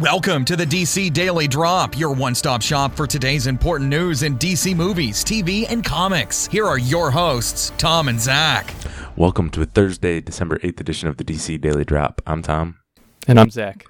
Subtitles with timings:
[0.00, 4.38] Welcome to the DC Daily Drop, your one stop shop for today's important news in
[4.38, 6.46] DC movies, TV, and comics.
[6.46, 8.74] Here are your hosts, Tom and Zach.
[9.14, 12.22] Welcome to a Thursday, December 8th edition of the DC Daily Drop.
[12.26, 12.78] I'm Tom.
[13.28, 13.84] And I'm Zach.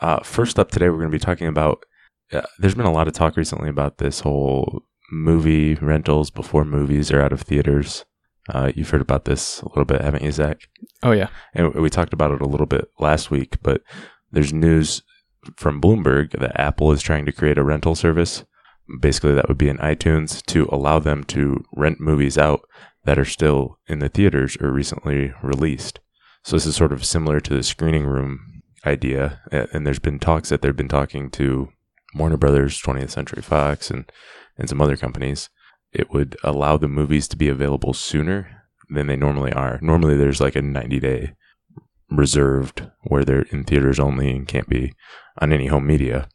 [0.00, 1.84] Uh, first up today, we're going to be talking about.
[2.32, 7.12] Uh, there's been a lot of talk recently about this whole movie rentals before movies
[7.12, 8.06] are out of theaters.
[8.48, 10.62] Uh, you've heard about this a little bit, haven't you, Zach?
[11.02, 11.28] Oh, yeah.
[11.52, 13.82] And we talked about it a little bit last week, but
[14.32, 15.02] there's news
[15.56, 18.44] from Bloomberg that Apple is trying to create a rental service.
[19.00, 22.62] Basically, that would be in iTunes to allow them to rent movies out
[23.04, 26.00] that are still in the theaters or recently released.
[26.42, 29.40] So this is sort of similar to the screening room idea.
[29.50, 31.68] And there's been talks that they've been talking to
[32.14, 34.10] Warner Brothers, 20th Century Fox, and,
[34.58, 35.48] and some other companies.
[35.92, 39.78] It would allow the movies to be available sooner than they normally are.
[39.82, 41.34] Normally, there's like a 90 day
[42.10, 44.92] reserved where they're in theaters only and can't be
[45.38, 46.28] on any home media.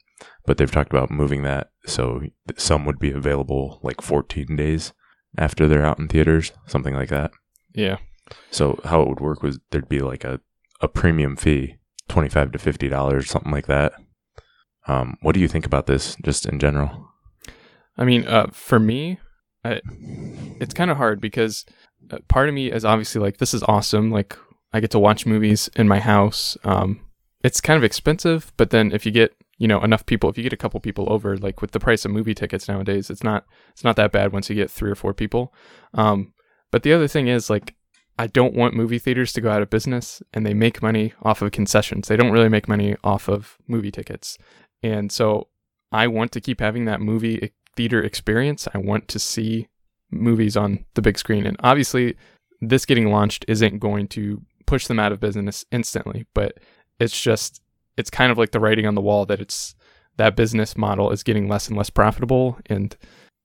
[0.45, 2.21] But they've talked about moving that so
[2.57, 4.93] some would be available like 14 days
[5.37, 7.31] after they're out in theaters, something like that.
[7.73, 7.97] Yeah.
[8.51, 10.39] So how it would work was there'd be like a,
[10.81, 11.75] a premium fee,
[12.09, 13.93] 25 to $50, something like that.
[14.87, 17.09] Um, what do you think about this just in general?
[17.97, 19.19] I mean, uh, for me,
[19.63, 19.81] I,
[20.59, 21.65] it's kind of hard because
[22.11, 24.11] uh, part of me is obviously like, this is awesome.
[24.11, 24.37] Like,
[24.75, 26.57] I get to watch movies in my house.
[26.65, 26.99] Um,
[27.45, 30.43] it's kind of expensive, but then if you get you know enough people, if you
[30.43, 33.45] get a couple people over, like with the price of movie tickets nowadays, it's not
[33.71, 35.53] it's not that bad once you get three or four people.
[35.93, 36.33] Um,
[36.71, 37.73] but the other thing is like
[38.19, 41.41] I don't want movie theaters to go out of business, and they make money off
[41.41, 42.09] of concessions.
[42.09, 44.37] They don't really make money off of movie tickets,
[44.83, 45.47] and so
[45.93, 48.67] I want to keep having that movie theater experience.
[48.73, 49.69] I want to see
[50.11, 52.17] movies on the big screen, and obviously,
[52.59, 56.57] this getting launched isn't going to push them out of business instantly, but
[56.99, 57.61] it's just
[57.97, 59.75] it's kind of like the writing on the wall that it's
[60.17, 62.95] that business model is getting less and less profitable and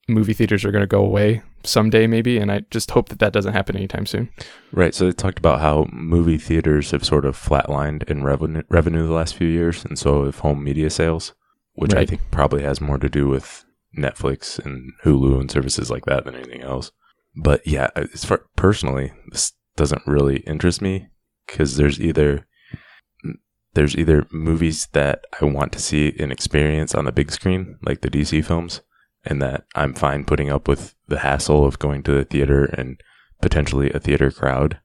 [0.09, 3.33] movie theaters are going to go away someday maybe and i just hope that that
[3.33, 4.29] doesn't happen anytime soon
[4.73, 9.07] right so they talked about how movie theaters have sort of flatlined in revenue revenue
[9.07, 11.35] the last few years and so have home media sales
[11.75, 12.03] which right.
[12.03, 13.65] i think probably has more to do with
[13.97, 16.91] netflix and hulu and services like that than anything else
[17.37, 21.09] but yeah as far personally this doesn't really interest me
[21.47, 22.47] because there's either
[23.73, 28.03] there's either movies that I want to see and experience on the big screen, like
[28.03, 28.83] the DC films,
[29.25, 33.01] and that I'm fine putting up with the hassle of going to the theater and
[33.41, 34.81] potentially a theater crowd.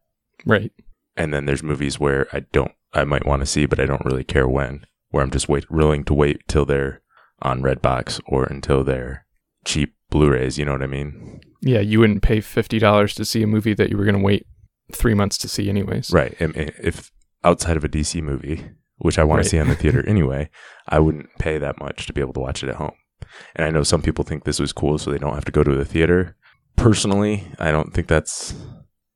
[0.46, 0.72] Right.
[1.18, 4.06] And then there's movies where I don't, I might want to see, but I don't
[4.06, 7.02] really care when, where I'm just wait, willing to wait till they're
[7.42, 9.26] on Redbox or until they're
[9.66, 10.58] cheap Blu-rays.
[10.58, 11.42] You know what I mean?
[11.62, 14.24] Yeah, you wouldn't pay fifty dollars to see a movie that you were going to
[14.24, 14.46] wait
[14.92, 16.12] three months to see, anyways.
[16.12, 16.36] Right.
[16.40, 17.12] If
[17.44, 19.44] outside of a DC movie, which I want right.
[19.44, 20.50] to see on the theater anyway,
[20.88, 22.96] I wouldn't pay that much to be able to watch it at home.
[23.56, 25.64] And I know some people think this was cool so they don't have to go
[25.64, 26.36] to the theater.
[26.76, 28.54] Personally, I don't think that's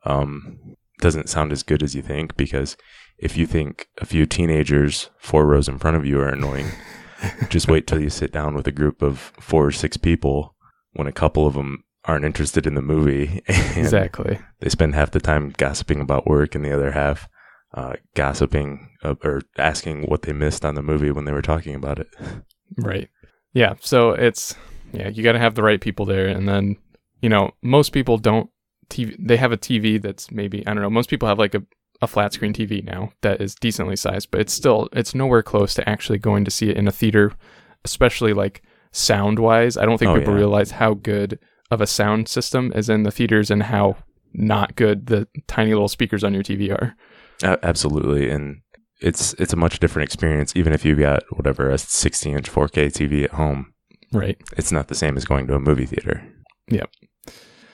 [0.05, 2.77] um doesn't sound as good as you think because
[3.17, 6.67] if you think a few teenagers four rows in front of you are annoying,
[7.49, 10.55] just wait till you sit down with a group of four or six people
[10.93, 13.41] when a couple of them aren't interested in the movie.
[13.47, 14.39] exactly.
[14.59, 17.29] They spend half the time gossiping about work and the other half
[17.73, 21.75] uh, gossiping uh, or asking what they missed on the movie when they were talking
[21.75, 22.07] about it.
[22.77, 23.09] Right.
[23.53, 23.75] Yeah.
[23.79, 24.55] So it's
[24.91, 26.77] yeah, you got to have the right people there, and then
[27.21, 28.49] you know most people don't.
[28.89, 30.89] TV, they have a TV that's maybe I don't know.
[30.89, 31.61] Most people have like a
[32.01, 35.75] a flat screen TV now that is decently sized, but it's still it's nowhere close
[35.75, 37.33] to actually going to see it in a theater,
[37.85, 39.77] especially like sound wise.
[39.77, 40.39] I don't think oh, people yeah.
[40.39, 41.37] realize how good
[41.71, 43.97] of a sound system is in the theaters and how
[44.33, 46.95] not good the tiny little speakers on your TV are.
[47.43, 48.61] Uh, absolutely, and
[49.01, 52.87] it's it's a much different experience, even if you've got whatever a 60 inch 4K
[52.87, 53.73] TV at home.
[54.11, 54.37] Right.
[54.57, 56.23] It's not the same as going to a movie theater.
[56.69, 56.89] Yep.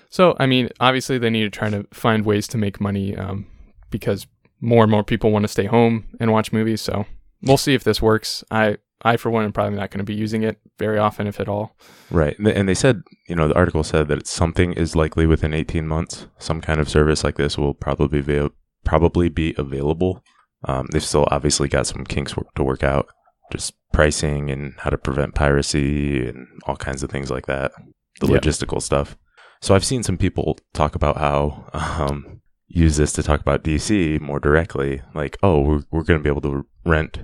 [0.10, 3.48] So, I mean, obviously, they need to try to find ways to make money um,
[3.90, 4.28] because
[4.62, 6.82] more and more people want to stay home and watch movies.
[6.82, 7.06] So,
[7.42, 8.44] we'll see if this works.
[8.52, 11.40] I, I for one, am probably not going to be using it very often, if
[11.40, 11.78] at all.
[12.10, 12.36] Right.
[12.40, 16.26] And they said, you know, the article said that something is likely within 18 months.
[16.40, 18.50] Some kind of service like this will probably be
[18.84, 20.24] probably be available.
[20.64, 23.08] Um, they've still obviously got some kinks work to work out,
[23.52, 27.74] just pricing and how to prevent piracy and all kinds of things like that,
[28.22, 28.42] the yep.
[28.42, 29.16] logistical stuff.
[29.62, 34.20] So I've seen some people talk about how um, use this to talk about DC
[34.20, 37.20] more directly, like, oh, we're we're going to be able to rent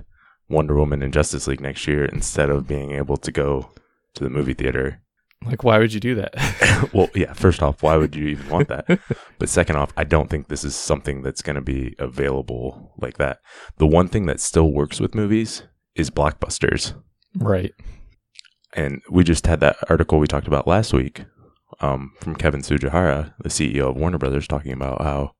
[0.52, 3.70] Wonder Woman and Justice League next year instead of being able to go
[4.14, 5.02] to the movie theater
[5.44, 6.90] like, why would you do that?
[6.92, 8.86] well, yeah, first off, why would you even want that?
[9.38, 13.18] but second off, I don't think this is something that's going to be available like
[13.18, 13.40] that.
[13.78, 15.62] The one thing that still works with movies
[15.94, 16.94] is blockbusters.
[17.34, 17.72] Right.
[18.74, 21.24] And we just had that article we talked about last week
[21.80, 25.32] um, from Kevin Tsujihara, the CEO of Warner Brothers, talking about how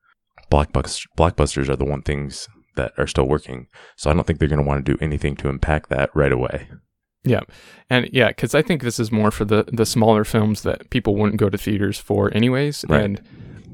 [0.50, 3.66] blockbusters, blockbusters are the one things that are still working.
[3.96, 6.32] So I don't think they're going to want to do anything to impact that right
[6.32, 6.68] away.
[7.24, 7.40] Yeah.
[7.88, 11.14] And yeah, because I think this is more for the, the smaller films that people
[11.16, 12.84] wouldn't go to theaters for, anyways.
[12.88, 13.02] Right.
[13.04, 13.20] And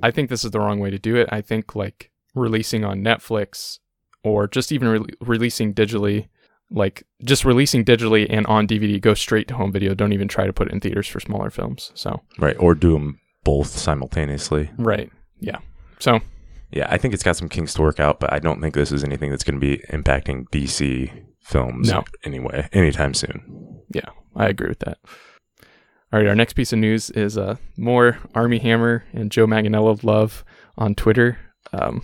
[0.03, 1.29] I think this is the wrong way to do it.
[1.33, 3.79] I think like releasing on Netflix
[4.23, 6.29] or just even re- releasing digitally,
[6.71, 9.95] like just releasing digitally and on DVD, go straight to home video.
[9.95, 11.91] Don't even try to put it in theaters for smaller films.
[11.95, 12.57] So, Right.
[12.59, 14.71] Or do them both simultaneously.
[14.77, 15.11] right.
[15.41, 15.59] Yeah.
[16.01, 16.21] So,
[16.71, 18.93] Yeah, I think it's got some kinks to work out, but I don't think this
[18.93, 21.11] is anything that's going to be impacting DC
[21.41, 22.05] films No.
[22.25, 23.81] anyway, anytime soon.
[23.91, 24.99] Yeah, I agree with that.
[26.13, 30.03] All right, our next piece of news is uh, more Armie Hammer and Joe Manganiello
[30.05, 30.45] love
[30.77, 31.39] on Twitter.
[31.73, 32.03] Um,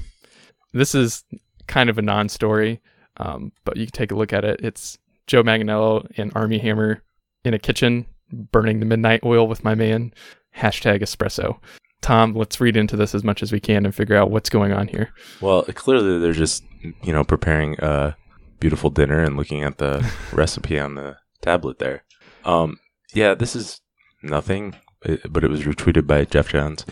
[0.72, 1.24] this is
[1.66, 2.80] kind of a non-story,
[3.18, 4.60] um, but you can take a look at it.
[4.62, 7.02] It's Joe Manganiello and Armie Hammer
[7.44, 10.12] in a kitchen burning the midnight oil with my man.
[10.56, 11.58] Hashtag espresso.
[12.04, 14.72] Tom, let's read into this as much as we can and figure out what's going
[14.72, 15.08] on here.
[15.40, 16.62] Well, clearly they're just,
[17.02, 18.14] you know, preparing a
[18.60, 22.04] beautiful dinner and looking at the recipe on the tablet there.
[22.44, 22.78] Um,
[23.14, 23.80] yeah, this is
[24.22, 26.84] nothing, but it was retweeted by Geoff Johns.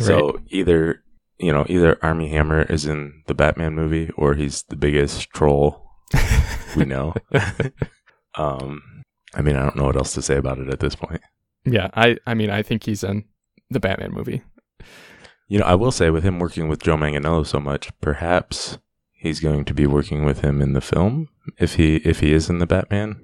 [0.00, 1.04] So either,
[1.38, 5.90] you know, either Armie Hammer is in the Batman movie or he's the biggest troll
[6.74, 7.12] we know.
[8.34, 9.02] um,
[9.34, 11.20] I mean, I don't know what else to say about it at this point.
[11.66, 13.24] Yeah, I, I mean, I think he's in
[13.68, 14.42] the Batman movie.
[15.48, 18.78] You know, I will say with him working with Joe Manganiello so much, perhaps
[19.12, 22.48] he's going to be working with him in the film if he if he is
[22.48, 23.22] in the Batman.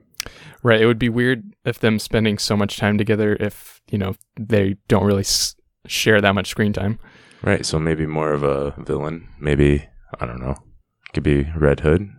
[0.62, 0.80] Right.
[0.80, 4.76] It would be weird if them spending so much time together if, you know, they
[4.88, 5.56] don't really s-
[5.86, 6.98] share that much screen time.
[7.42, 9.28] Right, so maybe more of a villain.
[9.40, 9.86] Maybe
[10.20, 10.56] I don't know.
[11.14, 12.10] Could be Red Hood,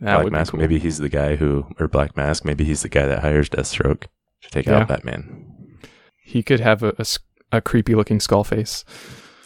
[0.00, 0.50] That Black Mask.
[0.52, 0.60] cool.
[0.60, 2.44] Maybe he's the guy who, or Black Mask.
[2.44, 4.02] Maybe he's the guy that hires Deathstroke
[4.42, 4.80] to take Yeah.
[4.80, 5.78] out Batman.
[6.22, 7.04] He could have a, a
[7.56, 8.84] a creepy looking skull face.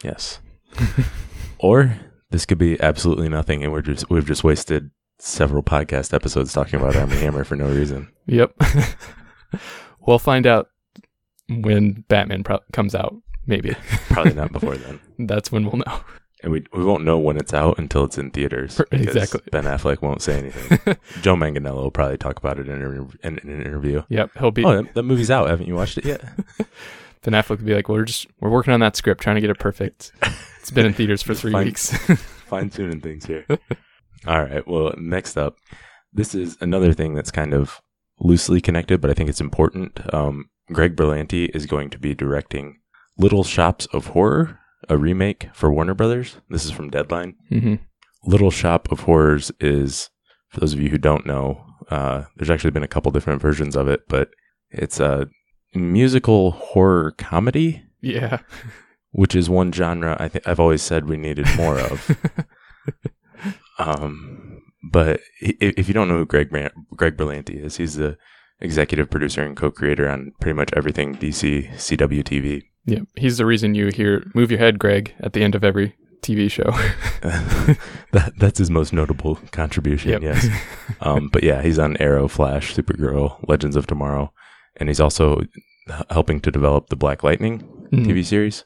[0.03, 0.39] Yes.
[1.59, 1.97] or
[2.29, 6.79] this could be absolutely nothing, and we're just we've just wasted several podcast episodes talking
[6.79, 8.11] about Armie Hammer for no reason.
[8.27, 8.53] Yep.
[10.07, 10.69] we'll find out
[11.49, 13.15] when Batman pro- comes out.
[13.45, 13.75] Maybe.
[14.09, 14.99] Probably not before then.
[15.19, 16.01] That's when we'll know.
[16.43, 18.81] And we we won't know when it's out until it's in theaters.
[18.91, 19.41] Exactly.
[19.51, 20.97] Ben Affleck won't say anything.
[21.21, 24.03] Joe Manganiello will probably talk about it in, an- in, in an interview.
[24.09, 24.31] Yep.
[24.39, 24.63] He'll be.
[24.63, 25.49] Oh, that, that movie's out.
[25.49, 26.23] Haven't you watched it yet?
[27.23, 29.41] Ben Affleck would be like, well, we're just, we're working on that script, trying to
[29.41, 30.11] get it perfect.
[30.59, 31.65] It's been in theaters for three Fine.
[31.65, 31.95] weeks.
[32.47, 33.45] Fine tuning things here.
[34.27, 34.67] All right.
[34.67, 35.55] Well, next up,
[36.13, 37.79] this is another thing that's kind of
[38.19, 39.99] loosely connected, but I think it's important.
[40.13, 42.79] Um, Greg Berlanti is going to be directing
[43.17, 44.59] Little Shops of Horror,
[44.89, 46.37] a remake for Warner Brothers.
[46.49, 47.35] This is from Deadline.
[47.49, 47.75] hmm
[48.23, 50.09] Little Shop of Horrors is,
[50.49, 53.75] for those of you who don't know, uh, there's actually been a couple different versions
[53.75, 54.29] of it, but
[54.69, 55.27] it's a
[55.73, 58.39] musical horror comedy, Yeah.
[59.11, 62.17] which is one genre I think I've always said we needed more of.
[63.79, 66.49] um, but if you don't know who Greg
[66.95, 68.17] Greg Berlanti is, he's the
[68.59, 72.63] executive producer and co-creator on pretty much everything DC CW TV.
[72.85, 75.95] Yeah, he's the reason you hear "Move your head, Greg" at the end of every
[76.21, 76.63] TV show.
[78.11, 80.11] that that's his most notable contribution.
[80.11, 80.21] Yep.
[80.23, 80.47] Yes.
[81.01, 84.33] Um, but yeah, he's on Arrow, Flash, Supergirl, Legends of Tomorrow,
[84.77, 85.41] and he's also
[86.09, 87.59] helping to develop the Black Lightning
[87.91, 88.05] Mhm.
[88.05, 88.65] TV series.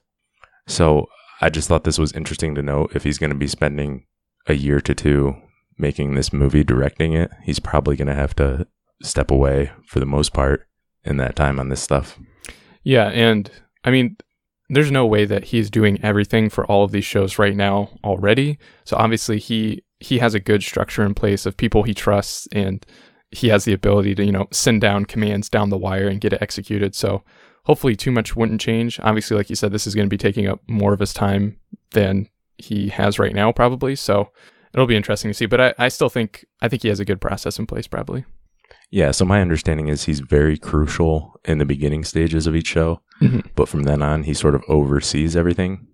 [0.68, 1.08] So
[1.42, 4.06] I just thought this was interesting to know if he's going to be spending
[4.48, 5.36] a year to two
[5.78, 7.30] making this movie, directing it.
[7.44, 8.68] He's probably going to have to
[9.02, 10.68] step away for the most part
[11.04, 12.18] in that time on this stuff.
[12.84, 13.50] Yeah, and
[13.84, 14.16] I mean,
[14.70, 18.58] there's no way that he's doing everything for all of these shows right now already.
[18.84, 22.86] So obviously, he he has a good structure in place of people he trusts, and
[23.32, 26.34] he has the ability to you know send down commands down the wire and get
[26.34, 26.96] it executed.
[26.96, 27.24] So
[27.63, 29.00] hopefully, too much wouldn't change.
[29.01, 31.58] Obviously, like you said, this is going to be taking up more of his time
[31.91, 32.27] than
[32.58, 33.96] he has right now, probably.
[33.96, 34.29] So
[34.74, 35.46] it'll be interesting to see.
[35.46, 38.25] But I, I still think I think he has a good process in place, probably.
[38.91, 43.01] Yeah, so my understanding is he's very crucial in the beginning stages of each show,
[43.22, 43.46] Mhm.
[43.55, 45.88] but from then on, he sort of oversees everything.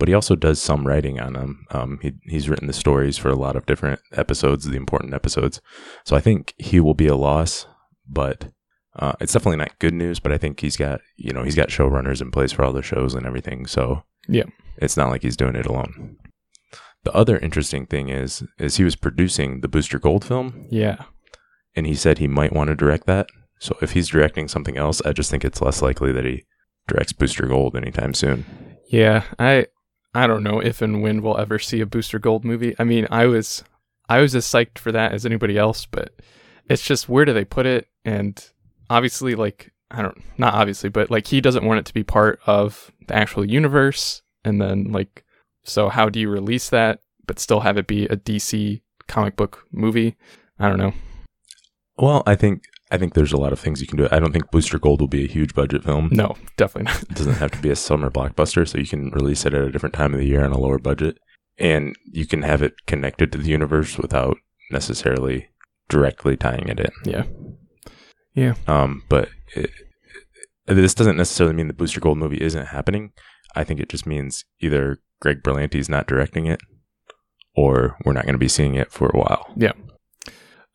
[0.00, 1.64] But he also does some writing on them.
[1.70, 5.60] Um, he, he's written the stories for a lot of different episodes, the important episodes.
[6.04, 7.66] So I think he will be a loss,
[8.08, 8.50] but
[8.98, 10.18] uh, it's definitely not good news.
[10.18, 12.82] But I think he's got, you know, he's got showrunners in place for all the
[12.82, 13.66] shows and everything.
[13.66, 14.44] So Yeah.
[14.78, 16.16] it's not like he's doing it alone.
[17.04, 21.04] The other interesting thing is, is he was producing the Booster Gold film Yeah.
[21.76, 23.28] and he said he might want to direct that.
[23.58, 26.44] So if he's directing something else, I just think it's less likely that he
[26.88, 28.44] directs Booster Gold anytime soon.
[28.90, 29.66] Yeah, I
[30.14, 32.74] I don't know if and when we'll ever see a Booster Gold movie.
[32.78, 33.62] I mean, I was
[34.08, 36.12] I was as psyched for that as anybody else, but
[36.68, 37.88] it's just where do they put it?
[38.04, 38.44] And
[38.88, 42.40] obviously, like I don't, not obviously, but like he doesn't want it to be part
[42.46, 44.22] of the actual universe.
[44.44, 45.24] And then like,
[45.64, 49.66] so how do you release that, but still have it be a DC comic book
[49.72, 50.16] movie?
[50.58, 50.92] I don't know.
[51.96, 54.08] Well, I think I think there's a lot of things you can do.
[54.10, 56.08] I don't think Booster Gold will be a huge budget film.
[56.10, 57.02] No, definitely not.
[57.02, 59.70] It doesn't have to be a summer blockbuster, so you can release it at a
[59.70, 61.18] different time of the year on a lower budget,
[61.56, 64.38] and you can have it connected to the universe without
[64.72, 65.48] necessarily
[65.88, 66.90] directly tying it in.
[67.04, 67.24] Yeah.
[68.34, 68.54] Yeah.
[68.66, 69.70] Um, but it,
[70.66, 73.12] it, this doesn't necessarily mean the Booster Gold movie isn't happening.
[73.54, 76.60] I think it just means either Greg Berlanti's not directing it,
[77.54, 79.52] or we're not going to be seeing it for a while.
[79.56, 79.72] Yeah.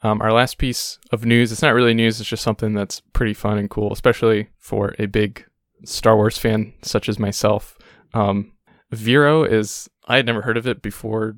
[0.06, 3.34] Um, our last piece of news, it's not really news, it's just something that's pretty
[3.34, 5.44] fun and cool, especially for a big
[5.84, 7.76] Star Wars fan such as myself.
[8.14, 8.52] Um,
[8.92, 11.38] Vero is, I had never heard of it before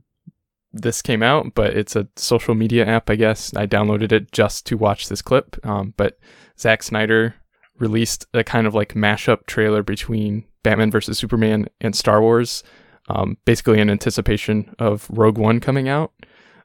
[0.74, 3.56] this came out, but it's a social media app, I guess.
[3.56, 5.56] I downloaded it just to watch this clip.
[5.66, 6.20] Um, but
[6.60, 7.36] Zack Snyder
[7.80, 11.18] released a kind of like mashup trailer between Batman vs.
[11.18, 12.64] Superman and Star Wars,
[13.08, 16.12] um, basically in anticipation of Rogue One coming out.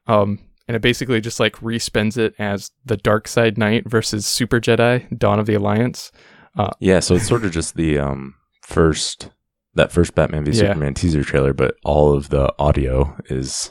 [0.09, 4.61] Um, and it basically just like respins it as the Dark Side Knight versus Super
[4.61, 6.12] Jedi Dawn of the Alliance.
[6.57, 9.31] Uh, yeah, so it's sort of just the um, first
[9.75, 10.59] that first Batman v Yeah.
[10.69, 13.71] Superman teaser trailer, but all of the audio is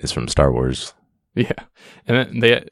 [0.00, 0.94] is from Star Wars.
[1.34, 1.52] Yeah,
[2.06, 2.64] and then they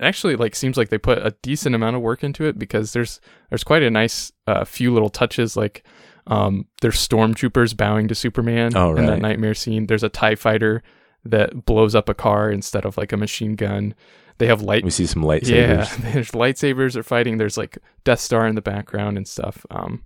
[0.00, 3.20] actually like seems like they put a decent amount of work into it because there's
[3.50, 5.84] there's quite a nice uh, few little touches like
[6.26, 9.86] um there's stormtroopers bowing to Superman Oh, in that nightmare scene.
[9.86, 10.82] There's a Tie fighter
[11.24, 13.94] that blows up a car instead of like a machine gun.
[14.38, 15.48] They have light We see some lightsabers.
[15.48, 17.38] yeah, there's lightsabers are fighting.
[17.38, 19.64] There's like Death Star in the background and stuff.
[19.70, 20.04] Um,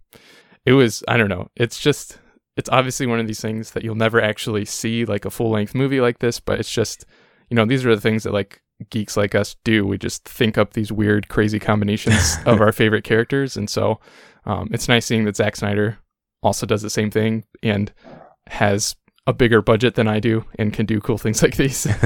[0.65, 1.49] it was I don't know.
[1.57, 2.19] It's just
[2.57, 5.75] it's obviously one of these things that you'll never actually see like a full length
[5.75, 6.41] movie like this.
[6.41, 7.07] But it's just
[7.49, 9.87] you know these are the things that like geeks like us do.
[9.87, 14.01] We just think up these weird, crazy combinations of our favorite characters, and so
[14.45, 15.99] um, it's nice seeing that Zack Snyder
[16.43, 17.93] also does the same thing and
[18.49, 18.97] has
[19.27, 21.87] a bigger budget than I do and can do cool things like these.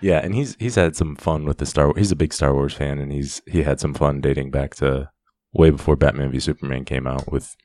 [0.00, 1.86] Yeah, and he's he's had some fun with the Star.
[1.86, 1.98] Wars.
[1.98, 5.10] He's a big Star Wars fan, and he's he had some fun dating back to
[5.52, 7.56] way before Batman v Superman came out with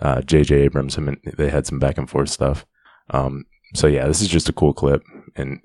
[0.00, 0.56] uh, J.J.
[0.56, 0.96] Abrams.
[0.96, 2.66] Him and they had some back and forth stuff.
[3.10, 5.02] Um, so yeah, this is just a cool clip,
[5.36, 5.60] and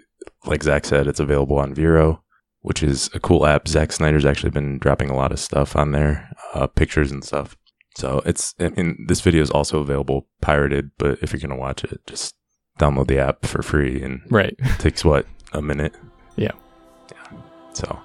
[0.46, 2.24] like Zach said, it's available on Vero,
[2.62, 3.68] which is a cool app.
[3.68, 7.58] Zack Snyder's actually been dropping a lot of stuff on there, uh, pictures and stuff.
[7.96, 11.84] So it's I mean this video is also available pirated, but if you're gonna watch
[11.84, 12.36] it, just
[12.80, 14.56] download the app for free and right.
[14.58, 15.94] it takes what a minute.
[16.36, 16.52] Yeah.
[17.12, 17.38] Yeah.
[17.74, 18.00] So,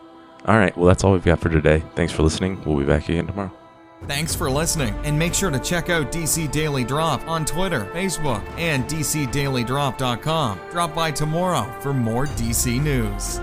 [0.46, 0.76] all right.
[0.76, 1.82] Well, that's all we've got for today.
[1.94, 2.62] Thanks for listening.
[2.64, 3.52] We'll be back again tomorrow.
[4.06, 8.48] Thanks for listening, and make sure to check out DC Daily Drop on Twitter, Facebook,
[8.56, 10.60] and DCDailyDrop.com.
[10.70, 13.40] Drop by tomorrow for more DC news.